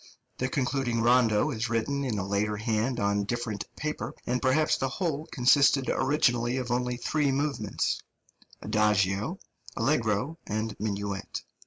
[0.39, 4.89] The concluding rondo is written in a later hand on different paper; and perhaps the
[4.89, 8.01] whole consisted originally of only three movements
[8.63, 9.37] adagio,
[9.77, 11.43] allegro and minuet.